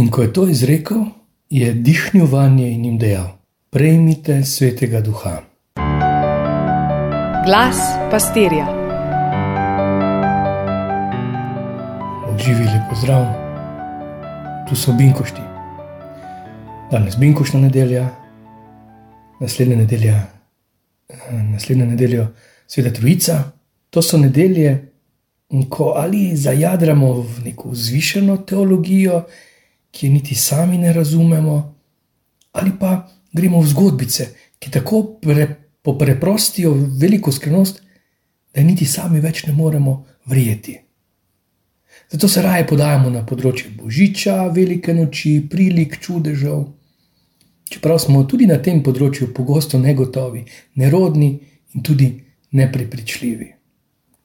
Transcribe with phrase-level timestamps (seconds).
[0.00, 1.02] In ko je to izrekel,
[1.50, 3.26] je dihnil vanje in jim dejal:
[3.70, 5.32] Prejmite svetega duha.
[7.44, 7.76] Glas
[8.10, 8.64] pastirja.
[12.44, 13.26] Živi lepo zdrav,
[14.68, 15.44] tu so binkošti.
[16.90, 18.06] Danes binkošna nedelja,
[19.40, 20.16] naslednja nedelja,
[21.52, 22.26] naslednja nedelja,
[22.66, 23.38] sveta Trojica.
[23.90, 24.78] To so nedelje,
[25.68, 29.24] ko ali zajadramo v neko zvišeno teologijo,
[29.90, 31.56] ki je niti sami ne razumemo,
[32.52, 34.28] ali pa gremo v zgodbice,
[34.58, 35.46] ki tako pre,
[35.98, 37.82] preprostijo veliko skrivnost,
[38.54, 40.78] da niti sami več ne moremo verjeti.
[42.10, 46.64] Zato se raje podajamo na področje božiča, velike noči, prilik, čudežev.
[47.70, 50.42] Čeprav smo tudi na tem področju pogosto negotovi,
[50.74, 51.30] nerodni
[51.74, 52.10] in tudi
[52.50, 53.52] neprepričljivi.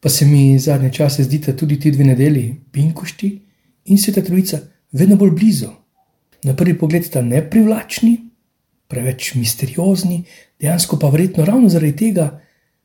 [0.02, 3.30] Pa se mi zadnje čase zdita tudi ti dve nedelji, Pinkošti
[3.86, 4.60] in Sveta Trojica,
[4.96, 5.74] vedno bolj blizu.
[6.44, 8.16] Na prvi pogled sta neprivlačni,
[8.88, 10.24] preveč misteriozni,
[10.62, 12.30] dejansko pa verjetno ravno zaradi tega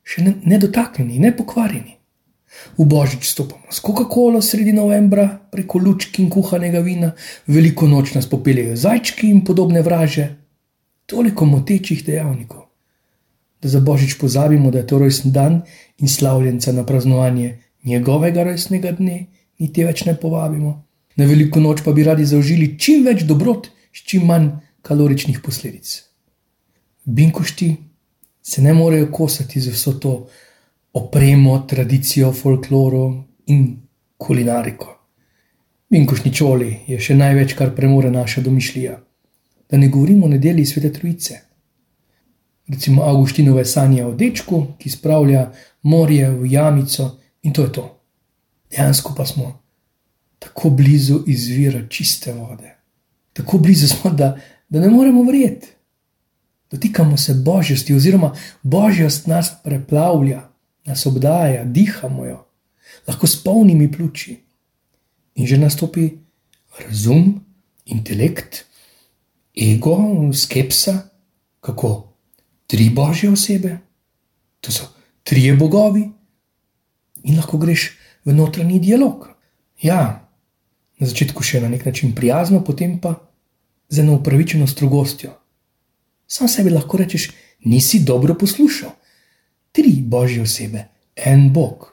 [0.03, 1.97] še nedotaknjeni, ne nepokvarjeni.
[2.77, 7.13] V božič stopamo s Coca-Colo sredi novembra, preko lučk in kuhanega vina,
[7.47, 10.27] veliko noč nas popeljejo zajčki in podobne vraže.
[11.07, 12.67] Toliko motečih dejavnikov,
[13.63, 15.61] da za božič pozabimo, da je to rojsten dan
[15.97, 19.25] in slavljenca na praznovanje njegovega rojstnega dne,
[19.59, 20.90] niti več ne povabimo.
[21.15, 24.49] Na veliko noč pa bi radi zaužili čim več dobrot, s čim manj
[24.81, 26.03] kaloričnih posledic.
[27.05, 27.75] Binkošti
[28.41, 30.27] se ne morejo kosati z vso to
[30.93, 33.77] opremo, tradicijo, folkloro in
[34.17, 34.97] kulinariko.
[35.89, 38.97] Binkošni čoli je še največ, kar premore naša domišljija.
[39.69, 41.39] Da ne govorimo o nedelji svete trojice.
[42.67, 45.49] Recimo Augustinove sanje o dečku, ki spravlja
[45.83, 47.87] morje v jamico in to je to.
[48.71, 49.60] Dejansko pa smo
[50.41, 52.75] tako blizu izvira čiste vode.
[53.33, 54.37] Tako blizu smo, da,
[54.69, 55.67] da ne moremo verjeti.
[56.71, 60.41] Dotikamo se božjosti, oziroma božjost nas preplavlja,
[60.85, 62.45] nas obdaja, dihamo jo,
[63.07, 64.39] lahko s polnimi pljuči.
[65.35, 66.09] In že nastopi
[66.79, 67.45] razum,
[67.85, 68.65] intelekt,
[69.55, 69.97] ego,
[70.33, 70.97] skepsa,
[71.59, 72.13] kako
[72.67, 73.77] tri božje osebe,
[74.61, 74.89] to so
[75.23, 76.09] trije bogovi,
[77.23, 77.91] in lahko greš
[78.25, 79.27] v notranji dialog.
[79.81, 80.20] Ja,
[81.01, 83.15] na začetku še na nek način prijazno, potem pa
[83.89, 85.33] z eno upravičeno strogostjo.
[86.29, 87.31] Sam sebi lahko rečeš,
[87.65, 88.93] nisi dobro poslušal.
[89.71, 90.85] Tri božje osebe,
[91.15, 91.89] en Bog,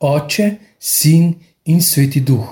[0.00, 2.48] Oče, Sin in Sveti Duh.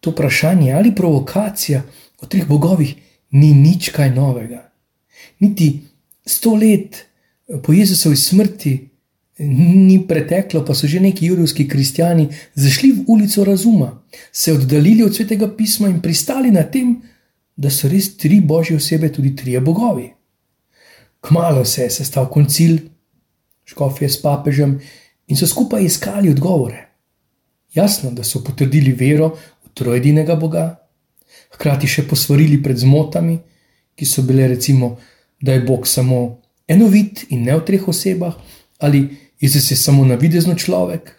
[0.00, 1.82] To vprašanje ali provokacija
[2.22, 2.94] o treh bogovih
[3.30, 4.62] ni nič kaj novega.
[5.38, 5.82] Niti
[6.26, 7.04] sto let
[7.62, 8.72] po Jezusovi smrti
[9.38, 15.14] ni preteklo, pa so že neki judovski kristijani zašli v ulico razuma, se oddaljili od
[15.14, 17.02] svetega pisma in pristali na tem,
[17.56, 20.12] da so res tri božje osebe, tudi trije bogovi.
[21.20, 22.78] Kmalo se je sestal koncil,
[23.64, 24.78] škofje s papežem
[25.26, 26.88] in so skupaj iskali odgovore.
[27.74, 29.34] Jasno, da so potrdili vero
[29.64, 30.78] v trojedinega Boga,
[31.54, 33.38] hkrati še posvarili pred zmotami,
[33.94, 34.96] ki so bile recimo,
[35.42, 38.34] da je Bog samo enovit in ne v treh osebah
[38.78, 41.12] ali Jezus je samo navidezno človek,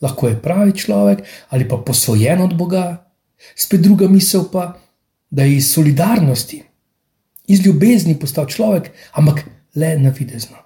[0.00, 3.12] lahko je pravi človek ali pa posvojen od Boga.
[3.56, 4.78] Spet druga misel pa,
[5.30, 6.62] da je iz solidarnosti,
[7.46, 10.56] iz ljubezni postal človek, ampak le navidezno.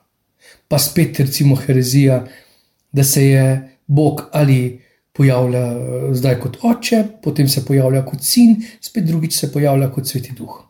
[0.68, 2.26] Pa spet recimo herezija,
[2.92, 4.82] da se je Bog ali
[5.12, 10.06] pojavlja eh, zdaj kot oče, potem se pojavlja kot sin, spet drugič se pojavlja kot
[10.06, 10.62] sveti duh.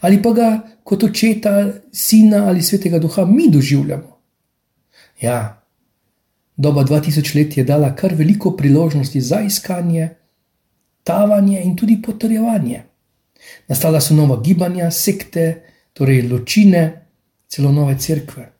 [0.00, 0.48] Ali pa ga
[0.84, 4.17] kot očeta, sina ali svetega duha mi doživljamo.
[5.20, 5.62] Ja,
[6.56, 10.08] doba 2000 let je dala kar veliko priložnosti za iskanje,
[11.04, 12.82] tavanje in tudi potrjevanje.
[13.68, 15.62] Nastala so nova gibanja, sekte,
[15.92, 17.06] torej ločine,
[17.48, 18.52] celo nove cerkve.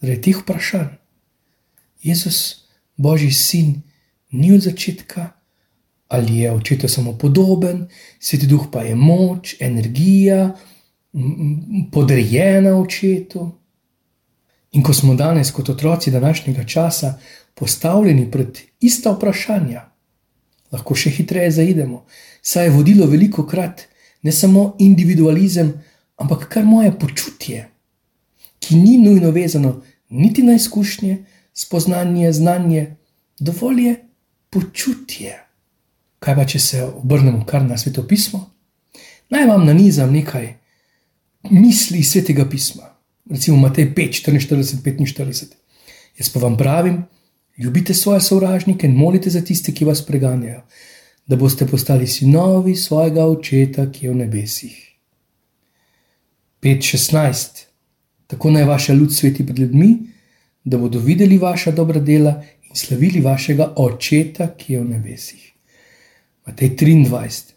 [0.00, 0.94] Zaradi teh vprašanj.
[2.02, 3.82] Jezus, Božji sin,
[4.30, 5.30] ni od začetka,
[6.08, 7.88] ali je očetu samo podoben,
[8.20, 10.54] sveti duh pa je moč, energija,
[11.92, 13.50] podrejena očetu.
[14.76, 17.14] In ko smo danes, kot otroci današnjega časa,
[17.54, 19.86] postavljeni pred ista vprašanja,
[20.72, 22.02] lahko še hitreje zaidemo,
[22.42, 23.86] saj je vodilo veliko krat
[24.22, 25.70] ne samo individualizem,
[26.16, 27.62] ampak kar moje počutje,
[28.60, 31.16] ki ni nujno vezano niti na izkušnje,
[31.54, 32.96] spoznanje, znanje,
[33.38, 33.94] dovolj je
[34.50, 35.38] počutje.
[36.20, 38.42] Kaj pa, če se obrnemo kar na svetopismo?
[39.32, 40.52] Naj vam nanizam nekaj
[41.50, 42.95] misli svetega pisma
[43.30, 45.46] recimo Matej 5, 44, 45.
[46.18, 47.04] Jaz pa vam pravim,
[47.58, 50.62] ljubite svoje sovražnike in molite za tiste, ki vas preganjajo,
[51.26, 54.82] da boste postali sinovi svojega očeta, ki je v nebesih.
[56.62, 57.64] 5:16.
[58.26, 59.98] Tako naj vaša ljud sveti pred ljudmi,
[60.64, 65.52] da bodo videli vaša dobra dela in slavili vašega očeta, ki je v nebesih.
[66.46, 67.52] Matej 23.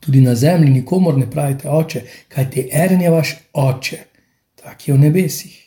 [0.00, 2.68] Tudi na zemlji nikomor ne pravite oče, kaj ti
[3.00, 3.98] je vaš oče,
[4.62, 5.58] tak je v nebesih.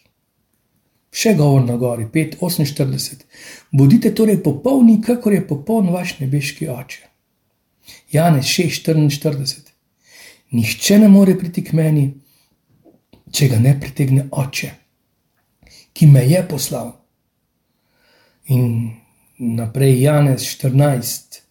[1.15, 3.23] Še govor na gori, 5:48.
[3.71, 7.07] Bodite torej popolni, kakor je popoln vaš nebeški oče.
[8.11, 9.71] Janez 6:44.
[10.51, 12.13] Nihče ne more priti k meni,
[13.31, 14.71] če ga ne pritegne oče,
[15.93, 16.91] ki me je poslal.
[18.47, 18.91] In
[19.39, 21.41] naprej Janez 14.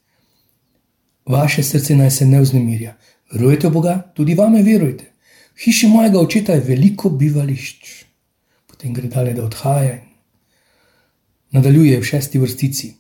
[1.27, 2.97] Vaše srce naj se ne vznemirja.
[3.33, 5.14] Verujete v Boga, tudi vame verujete.
[5.55, 8.05] V hiši mojega očeta je veliko bivališč.
[8.67, 9.99] Potem gre dalje, da odhaja.
[11.55, 12.95] Nadaljuje v šesti vrstici.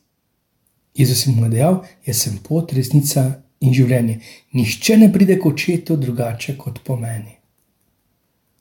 [0.95, 3.25] Jezus jim je dejal: Jaz sem pot, resnica
[3.61, 4.21] in življenje.
[4.55, 7.35] Nihče ne pride k očetu drugače kot po meni.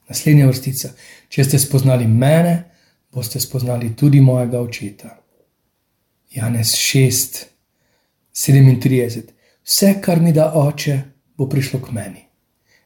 [0.09, 0.89] Naslednja vrstica.
[1.29, 2.55] Če ste spoznali mene,
[3.13, 5.13] boste spoznali tudi mojega očeta.
[6.33, 7.45] Janez 6,
[8.33, 9.29] 37.
[9.63, 10.97] Vse, kar mi da oče,
[11.37, 12.25] bo prišlo k meni.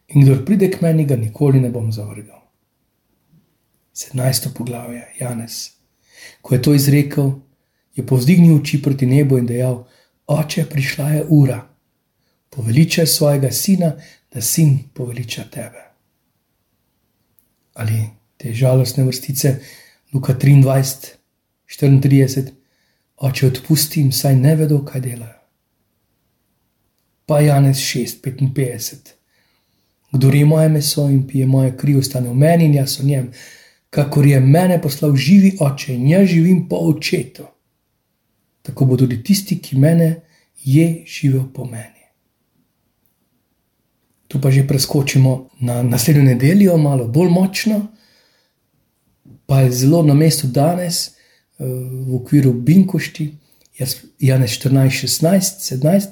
[0.08, 2.42] In kdo pride k meni, ga nikoli ne bom zavrgal.
[3.94, 4.54] 17.
[4.54, 5.72] poglavje, Janez.
[6.42, 7.32] Ko je to izrekel,
[7.96, 9.84] je povzdignil oči proti nebu in dejal:
[10.28, 11.62] Oče, prišla je ura,
[12.50, 13.94] poveličaj svojega sina,
[14.34, 15.84] da sin poveliča tebe.
[17.74, 18.04] Ali
[18.38, 19.56] te žalostne vrstice,
[20.14, 21.16] Luka 23,
[21.68, 22.52] 34,
[23.18, 25.38] oče, odpusti jim, saj ne vedo, kaj delajo
[27.28, 29.12] pa Janez 6:55.
[30.12, 33.32] Kdo je moje meso in pije moje kri, ostane v meni in jaz v njem,
[33.90, 37.44] kakor je mene poslal živi oče in jaz živim po očetu.
[38.62, 40.16] Tako bo tudi tisti, ki mene
[40.64, 42.08] je živel po meni.
[44.28, 47.88] Tu pa že preskočimo na naslednjo nedeljo, malo bolj močno,
[49.46, 51.64] pa je zelo na mestu danes eh,
[52.08, 53.32] v okviru Binkošti,
[54.20, 56.10] Janez 14, 16, 17.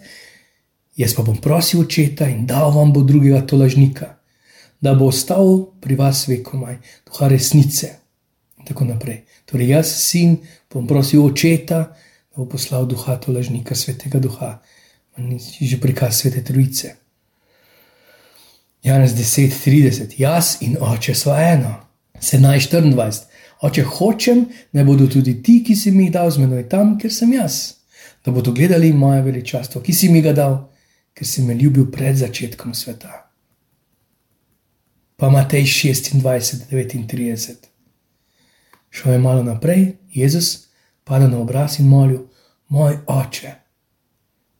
[0.96, 4.16] Jaz pa bom prosil očeta in dal vam bo drugega tolažnika,
[4.82, 7.90] da bo ostal pri vas vekomaj, duha resnice.
[8.60, 9.26] In tako naprej.
[9.46, 10.38] Torej, jaz, sin,
[10.72, 11.80] bom prosil očeta,
[12.32, 14.62] da bo poslal duha tolažnika, svetega duha,
[15.62, 16.96] že prikaz svete trojice.
[18.84, 21.76] Janez 10:30, jaz in oče so eno,
[22.22, 23.26] 17:24.
[23.62, 27.12] Oče, hočem, da bodo tudi ti, ki si mi jih dal z menoj tam, ker
[27.12, 27.74] sem jaz,
[28.26, 30.75] da bodo gledali moje veličastvo, ki si mi ga dal
[31.16, 33.32] ker si me ljubil pred začetkom sveta.
[35.16, 37.72] Pa Matej 26, 39.
[38.92, 40.68] Šel je malo naprej, Jezus
[41.04, 42.28] pa je na obraz in molil:
[42.68, 43.52] Moj oče,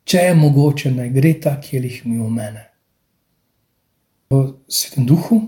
[0.04, 2.70] če je mogoče, naj gre ta kelih mimo mene.
[4.30, 5.42] V svetem duhu,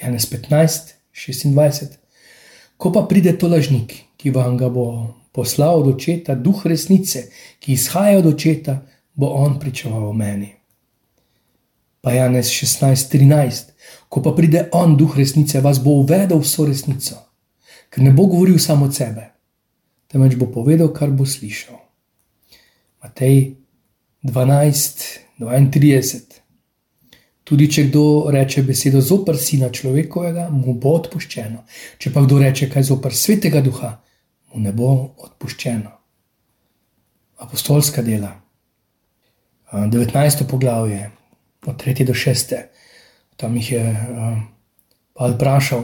[0.00, 1.96] Janez 15, 26.
[2.76, 7.28] Ko pa pride to lažnik, ki vam ga bo poslal od očeta, duh resnice,
[7.60, 8.80] ki izhaja od očeta,
[9.16, 10.54] bo on pričeval o meni.
[12.00, 13.72] Pa Janez 16:13,
[14.08, 17.16] ko pa pride on, duh resnice, vas bo uvedel vso resnico,
[17.90, 19.30] ker ne bo govoril samo od sebe,
[20.06, 21.76] temveč bo povedal, kar bo slišal.
[23.02, 23.54] Matej
[24.22, 26.36] 12:32.
[27.46, 31.62] Tudi če kdo reče besedo zoper sina človekovega, mu bo odpuščeno.
[31.98, 34.02] Če pa kdo reče kaj zoper svetega duha,
[34.50, 35.92] mu ne bo odpuščeno.
[37.46, 38.45] Apostolska dela.
[39.72, 40.46] 19.
[40.50, 41.10] poglavje,
[41.66, 42.04] od 3.
[42.04, 42.56] do 6.
[43.36, 43.84] Tam jih je
[45.20, 45.82] uh, vprašal,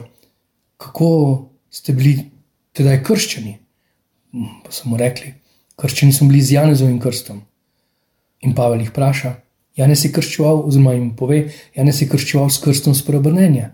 [0.76, 1.08] kako
[1.70, 2.30] ste bili
[2.72, 3.58] tedaj krščeni.
[4.64, 5.34] Pa so mu rekli,
[5.76, 7.42] krščeni smo bili z Janezovim krstom.
[8.42, 9.34] In Pavel jih vpraša,
[9.76, 11.46] Janez je krščeval, oziroma jim pove,
[11.76, 13.72] Janez je krščeval s krstom spreobrnenja.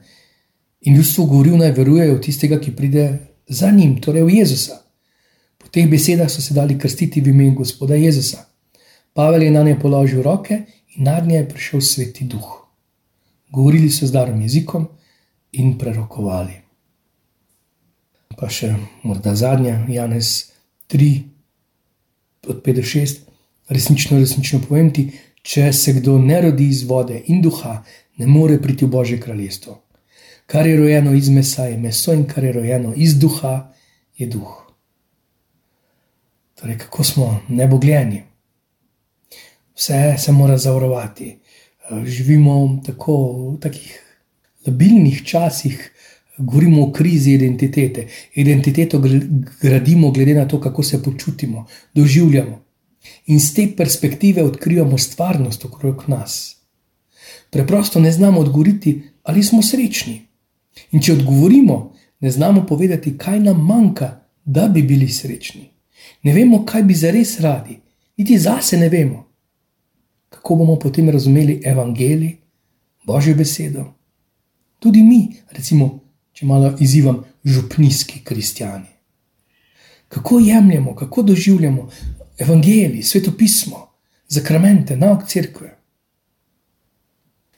[0.86, 3.08] In ljudstvo govoril, naj verujejo v tistega, ki pride
[3.48, 4.80] za njim, torej v Jezusa.
[5.58, 8.47] Po teh besedah so se dali krstiti v imenu Gospoda Jezusa.
[9.18, 10.54] Pavel je na nje položil roke
[10.94, 12.66] in nad nje je prišel sveti duh.
[13.50, 14.84] Govorili so z darom jezikom
[15.52, 16.54] in prerokovali.
[18.38, 20.52] Pa še morda zadnja, Janez
[20.86, 21.08] 3,
[22.46, 23.18] od 5 do 6.
[23.74, 25.08] Resnično, resnično povem ti,
[25.42, 27.82] če se kdo ne rodi iz vode in duha,
[28.22, 29.80] ne more priti v Božje kraljestvo.
[30.46, 33.72] Kar je rojeno iz mesa, je meso, in kar je rojeno iz duha,
[34.14, 34.54] je duh.
[36.54, 38.27] Torej, kako smo nebogljeni
[39.78, 41.38] vse se mora zavarovati.
[41.90, 43.14] Eh, živimo tako,
[43.54, 44.00] v takih
[44.66, 45.92] labilnih časih,
[46.38, 48.06] govorimo o krizi identitete.
[48.34, 49.02] Identiteto
[49.62, 52.64] gradimo glede na to, kako se počutimo, doživljamo.
[53.26, 56.56] In z te perspektive odkrivamo stvarnost okrog nas.
[57.50, 60.22] Preprosto ne znamo odgovoriti, ali smo srečni.
[60.90, 65.68] In če odgovorimo, ne znamo povedati, kaj nam manjka, da bi bili srečni.
[66.22, 67.78] Ne vemo, kaj bi zares radi,
[68.16, 69.27] niti zase ne vemo.
[70.38, 72.36] Kako bomo potem razumeli evangelij,
[73.06, 73.84] božjo besedo?
[74.78, 75.88] Tudi mi, recimo,
[76.32, 78.86] če malo izzivam, župnijski kristijani.
[80.08, 81.88] Kako jemljemo, kako doživljamo
[82.38, 83.80] evangelij, svetopismo,
[84.28, 85.72] zakramente, nauk crkve?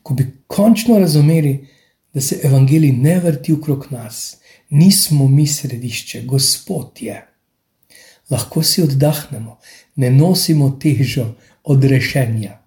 [0.02, 1.68] Ko bi končno razumeli,
[2.14, 4.38] da se evangelij ne vrti okrog nas,
[4.70, 7.26] nismo mi središče, Gospod je.
[8.30, 9.58] Lahko si oddahnemo,
[9.96, 11.34] ne nosimo težo
[11.64, 12.60] odrešenja.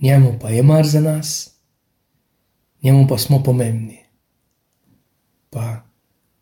[0.00, 1.50] Njemu pa je mar za nas,
[2.82, 3.98] njemu pa smo pomembni.
[5.50, 5.82] Pa,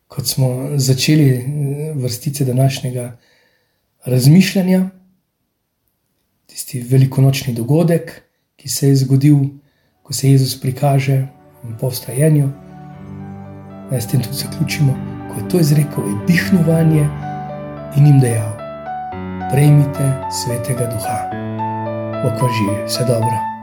[0.07, 3.17] kot smo začeli eh, vrstice današnjega
[4.05, 4.89] razmišljanja,
[6.45, 8.21] tisti velikonočni dogodek,
[8.55, 9.37] ki se je zgodil,
[10.03, 11.27] ko se Jezus prikaže
[11.79, 12.49] po vstajenju,
[13.91, 14.93] naj s tem tudi zaključimo,
[15.31, 17.07] ko je to izrekel, je dihnovanje
[17.97, 18.51] in jim dejal:
[19.51, 21.44] Prejmite svetega duha,
[22.23, 23.54] okvaži, vse dobro.